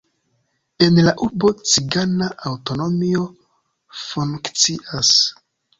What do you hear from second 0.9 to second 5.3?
la urbo cigana aŭtonomio funkcias.